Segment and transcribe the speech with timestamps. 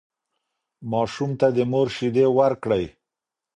[0.91, 2.85] ماشوم ته د مور شیدې ورکړئ.